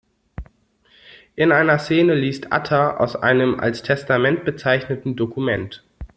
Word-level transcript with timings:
In 1.35 1.51
einer 1.51 1.77
Szene 1.77 2.15
liest 2.15 2.51
Atta 2.51 2.97
aus 2.97 3.15
einem 3.15 3.59
als 3.59 3.83
Testament 3.83 4.45
bezeichneten 4.45 5.15
Dokument. 5.15 5.83